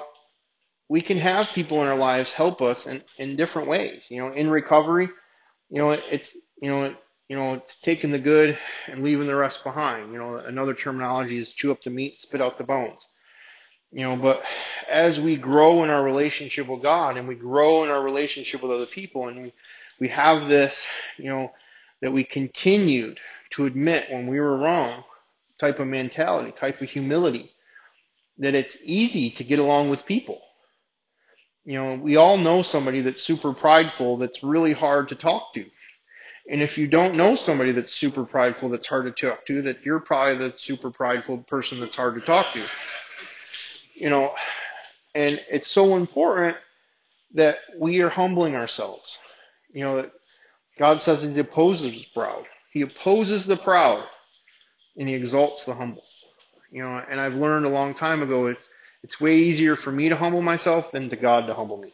[0.88, 4.04] we can have people in our lives help us in in different ways.
[4.10, 5.08] You know, in recovery,
[5.70, 6.94] you know, it's you know,
[7.28, 10.12] you know, it's taking the good and leaving the rest behind.
[10.12, 13.00] You know, another terminology is chew up the meat, spit out the bones.
[13.92, 14.40] You know, but
[14.88, 18.70] as we grow in our relationship with God and we grow in our relationship with
[18.70, 19.52] other people and we,
[19.98, 20.76] we have this,
[21.16, 21.50] you know,
[22.00, 23.18] that we continued
[23.50, 25.02] to admit when we were wrong
[25.58, 27.50] type of mentality, type of humility,
[28.38, 30.40] that it's easy to get along with people.
[31.64, 35.64] You know, we all know somebody that's super prideful that's really hard to talk to.
[36.50, 39.84] And if you don't know somebody that's super prideful that's hard to talk to, that
[39.84, 42.66] you're probably the super prideful person that's hard to talk to.
[43.94, 44.32] You know,
[45.14, 46.56] and it's so important
[47.34, 49.16] that we are humbling ourselves.
[49.72, 50.12] You know, that
[50.78, 52.44] God says he opposes the proud.
[52.72, 54.04] He opposes the proud
[54.96, 56.04] and he exalts the humble.
[56.72, 58.64] You know, and I've learned a long time ago it's
[59.02, 61.92] it's way easier for me to humble myself than to God to humble me.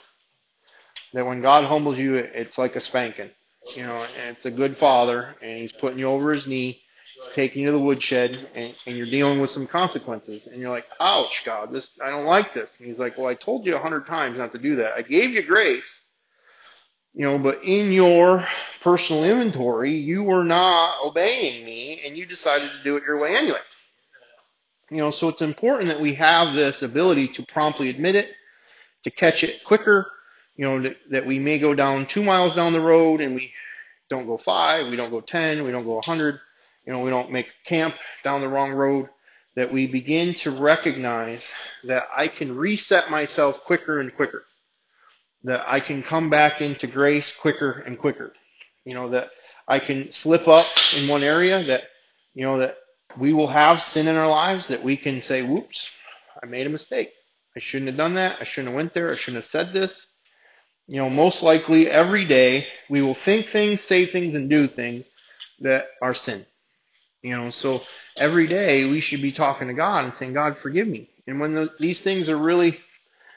[1.13, 3.31] That when God humbles you, it's like a spanking.
[3.75, 6.81] You know, and it's a good father, and he's putting you over his knee,
[7.15, 10.47] he's taking you to the woodshed, and, and you're dealing with some consequences.
[10.47, 12.69] And you're like, ouch, God, this I don't like this.
[12.79, 14.95] And he's like, well, I told you a hundred times not to do that.
[14.95, 15.85] I gave you grace.
[17.13, 18.47] You know, but in your
[18.83, 23.35] personal inventory, you were not obeying me, and you decided to do it your way
[23.35, 23.59] anyway.
[24.91, 28.29] You know, so it's important that we have this ability to promptly admit it,
[29.03, 30.07] to catch it quicker,
[30.55, 33.53] you know, that, that we may go down two miles down the road and we
[34.09, 36.39] don't go five, we don't go ten, we don't go a hundred,
[36.87, 39.09] you know, we don't make camp down the wrong road,
[39.57, 41.43] that we begin to recognize
[41.85, 44.45] that I can reset myself quicker and quicker,
[45.45, 48.33] that I can come back into grace quicker and quicker,
[48.85, 49.29] you know, that
[49.67, 51.83] I can slip up in one area that,
[52.35, 52.77] you know, that
[53.19, 55.89] we will have sin in our lives that we can say, whoops,
[56.43, 57.11] I made a mistake.
[57.57, 58.37] I shouldn't have done that.
[58.41, 59.13] I shouldn't have went there.
[59.13, 59.93] I shouldn't have said this.
[60.89, 65.07] You know, most likely every day we will think things, say things, and do things
[65.61, 66.47] that are sin.
[67.23, 67.81] You know, so
[68.17, 71.09] every day we should be talking to God and saying, God, forgive me.
[71.27, 72.79] And when the, these things are really,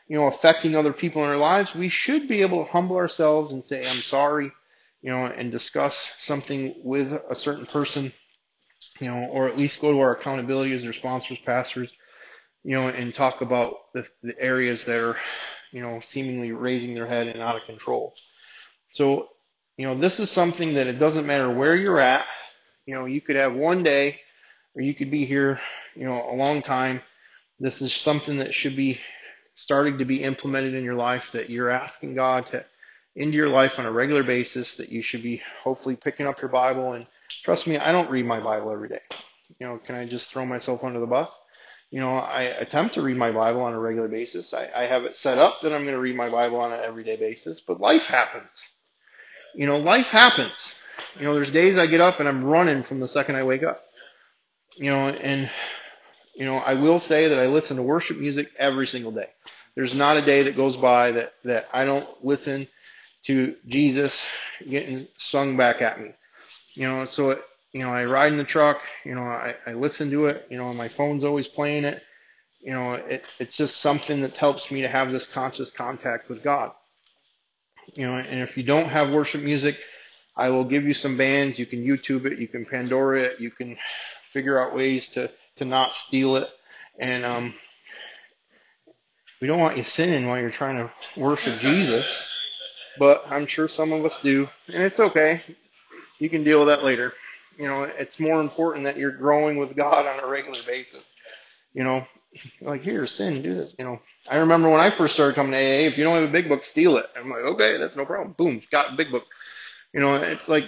[0.08, 3.52] you know, affecting other people in our lives, we should be able to humble ourselves
[3.52, 4.52] and say, I'm sorry,
[5.02, 8.14] you know, and discuss something with a certain person
[9.00, 11.92] you know, or at least go to our accountability as their sponsors, pastors,
[12.64, 15.16] you know, and talk about the, the areas that are,
[15.72, 18.14] you know, seemingly raising their head and out of control.
[18.94, 19.30] So,
[19.78, 22.26] you know, this is something that it doesn't matter where you're at.
[22.86, 24.20] You know, you could have one day
[24.76, 25.60] or you could be here,
[25.96, 27.02] you know, a long time.
[27.60, 29.00] This is something that should be
[29.56, 32.66] starting to be implemented in your life that you're asking God to
[33.16, 36.50] into your life on a regular basis that you should be hopefully picking up your
[36.50, 37.06] Bible and
[37.44, 39.02] Trust me, I don't read my Bible every day.
[39.60, 41.30] You know, can I just throw myself under the bus?
[41.92, 44.54] You know, I attempt to read my Bible on a regular basis.
[44.54, 46.82] I, I have it set up that I'm going to read my Bible on an
[46.84, 48.50] everyday basis, but life happens.
[49.56, 50.54] You know, life happens.
[51.18, 53.64] You know, there's days I get up and I'm running from the second I wake
[53.64, 53.82] up.
[54.76, 55.50] You know, and,
[56.36, 59.30] you know, I will say that I listen to worship music every single day.
[59.76, 62.68] There's not a day that goes by that, that I don't listen
[63.26, 64.16] to Jesus
[64.70, 66.10] getting sung back at me.
[66.74, 67.40] You know, so it,
[67.72, 68.78] you know, I ride in the truck.
[69.06, 70.46] You know, I, I listen to it.
[70.50, 72.02] You know, my phone's always playing it.
[72.62, 76.44] You know, it, it's just something that helps me to have this conscious contact with
[76.44, 76.72] God.
[77.94, 79.76] You know, and if you don't have worship music,
[80.36, 81.58] I will give you some bands.
[81.58, 82.40] You can YouTube it.
[82.40, 83.40] You can Pandora it.
[83.40, 83.78] You can
[84.34, 86.48] figure out ways to to not steal it.
[87.00, 87.54] And um,
[89.42, 92.06] we don't want you sinning while you're trying to worship Jesus.
[92.98, 95.42] But I'm sure some of us do, and it's okay
[96.20, 97.14] you can deal with that later.
[97.58, 101.04] You know, it's more important that you're growing with God on a regular basis.
[101.74, 102.06] You know,
[102.62, 103.74] like here, sin, do this.
[103.78, 106.30] You know, I remember when I first started coming to AA, if you don't have
[106.30, 107.06] a big book, steal it.
[107.18, 108.36] I'm like, okay, that's no problem.
[108.38, 109.24] Boom, got a big book.
[109.94, 110.66] You know, it's like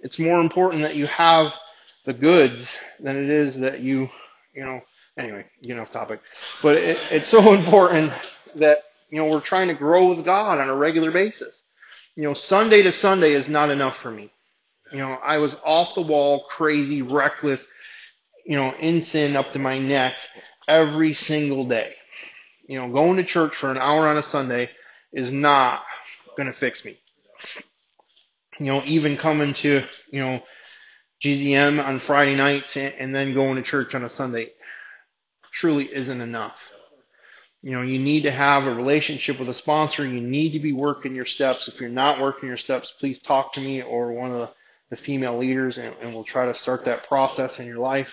[0.00, 1.52] it's more important that you have
[2.06, 2.66] the goods
[2.98, 4.08] than it is that you,
[4.54, 4.80] you know.
[5.18, 6.20] Anyway, you know, topic,
[6.62, 8.12] but it, it's so important
[8.56, 8.78] that
[9.10, 11.54] you know we're trying to grow with God on a regular basis.
[12.14, 14.32] You know, Sunday to Sunday is not enough for me.
[14.92, 17.60] You know, I was off the wall, crazy, reckless,
[18.44, 20.14] you know, in sin up to my neck
[20.66, 21.94] every single day.
[22.66, 24.68] You know, going to church for an hour on a Sunday
[25.12, 25.82] is not
[26.36, 26.98] going to fix me.
[28.58, 30.40] You know, even coming to, you know,
[31.24, 34.50] GZM on Friday nights and then going to church on a Sunday
[35.52, 36.56] truly isn't enough.
[37.62, 40.06] You know, you need to have a relationship with a sponsor.
[40.06, 41.68] You need to be working your steps.
[41.68, 44.50] If you're not working your steps, please talk to me or one of the
[44.90, 48.08] the female leaders, and, and we'll try to start that process in your life.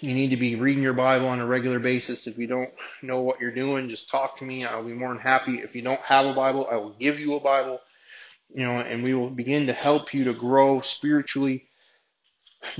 [0.00, 2.26] You need to be reading your Bible on a regular basis.
[2.26, 2.70] If you don't
[3.02, 4.64] know what you're doing, just talk to me.
[4.64, 5.56] I'll be more than happy.
[5.56, 7.80] If you don't have a Bible, I will give you a Bible.
[8.54, 11.64] You know, and we will begin to help you to grow spiritually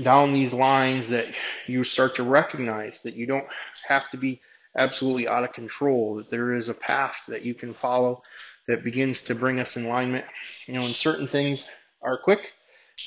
[0.03, 1.25] down these lines that
[1.67, 3.45] you start to recognize that you don't
[3.87, 4.41] have to be
[4.77, 8.21] absolutely out of control, that there is a path that you can follow
[8.67, 10.25] that begins to bring us in alignment.
[10.67, 11.63] You know, and certain things
[12.01, 12.39] are quick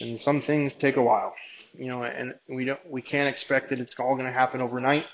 [0.01, 1.35] and some things take a while.
[1.75, 5.07] You know, and we don't we can't expect that it's all going to happen overnight.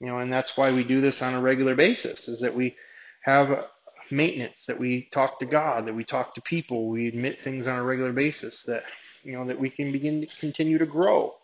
[0.00, 2.76] You know, and that's why we do this on a regular basis is that we
[3.22, 3.66] have
[4.10, 7.78] maintenance, that we talk to God, that we talk to people, we admit things on
[7.78, 8.84] a regular basis that
[9.24, 11.34] you know that we can begin to continue to grow.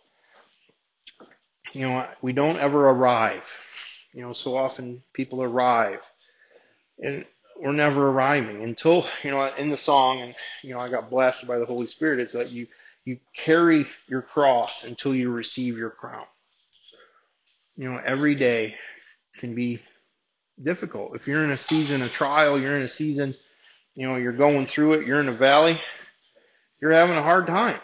[1.72, 3.42] You know, we don't ever arrive.
[4.12, 6.00] You know, so often people arrive
[6.98, 7.24] and
[7.62, 11.46] we're never arriving until, you know, in the song and you know, I got blessed
[11.46, 12.66] by the Holy Spirit is that you
[13.04, 16.26] you carry your cross until you receive your crown.
[17.76, 18.74] You know, every day
[19.40, 19.80] can be
[20.62, 21.16] difficult.
[21.16, 23.34] If you're in a season of trial, you're in a season,
[23.94, 25.76] you know, you're going through it, you're in a valley,
[26.80, 27.80] you're having a hard time.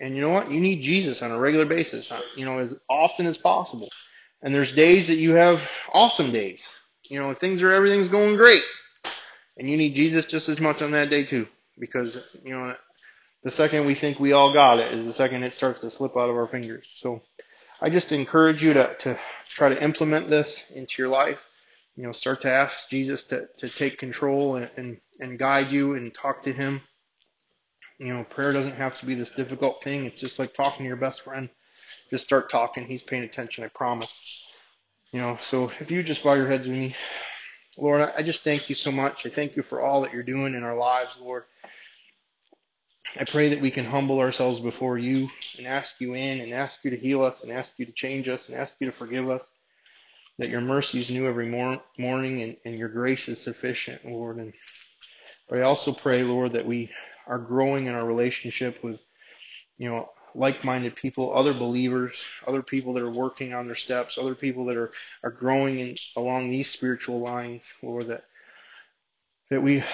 [0.00, 0.50] And you know what?
[0.50, 3.88] You need Jesus on a regular basis, uh, you know, as often as possible.
[4.42, 5.58] And there's days that you have
[5.92, 6.62] awesome days.
[7.04, 8.62] You know, things are, everything's going great.
[9.56, 11.46] And you need Jesus just as much on that day too.
[11.78, 12.74] Because, you know,
[13.42, 16.16] the second we think we all got it is the second it starts to slip
[16.16, 16.86] out of our fingers.
[17.00, 17.20] So
[17.80, 19.18] I just encourage you to, to
[19.56, 21.38] try to implement this into your life.
[21.96, 25.94] You know, start to ask Jesus to, to take control and, and, and guide you
[25.94, 26.80] and talk to him.
[27.98, 30.04] You know, prayer doesn't have to be this difficult thing.
[30.04, 31.48] It's just like talking to your best friend.
[32.10, 32.86] Just start talking.
[32.86, 34.12] He's paying attention, I promise.
[35.12, 36.96] You know, so if you just bow your heads with me,
[37.76, 39.26] Lord, I just thank you so much.
[39.26, 41.44] I thank you for all that you're doing in our lives, Lord.
[43.16, 46.76] I pray that we can humble ourselves before you and ask you in and ask
[46.82, 49.28] you to heal us and ask you to change us and ask you to forgive
[49.28, 49.42] us.
[50.38, 54.38] That your mercy is new every mor- morning and, and your grace is sufficient, Lord.
[54.38, 54.52] And
[55.48, 56.90] but I also pray, Lord, that we
[57.26, 58.98] are growing in our relationship with,
[59.78, 62.14] you know, like-minded people, other believers,
[62.46, 64.90] other people that are working on their steps, other people that are,
[65.22, 68.24] are growing in, along these spiritual lines, Lord, that
[69.50, 69.84] that we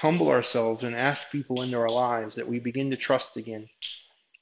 [0.00, 3.68] humble ourselves and ask people into our lives, that we begin to trust again.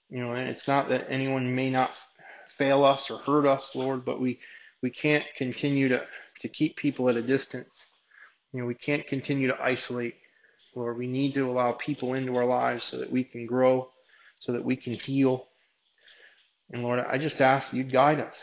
[0.09, 1.91] You know, and it's not that anyone may not
[2.57, 4.39] fail us or hurt us, Lord, but we,
[4.83, 6.07] we can't continue to,
[6.41, 7.69] to keep people at a distance.
[8.53, 10.15] You know, we can't continue to isolate.
[10.75, 13.91] Lord, we need to allow people into our lives so that we can grow,
[14.45, 15.47] so that we can heal.
[16.71, 18.35] And Lord, I just ask you guide us.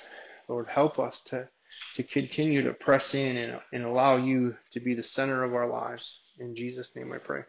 [0.47, 1.47] Lord, help us to,
[1.95, 5.67] to continue to press in and, and allow you to be the center of our
[5.67, 6.19] lives.
[6.39, 7.41] In Jesus' name I pray.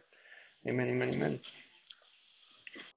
[0.69, 1.41] Amen, amen, amen.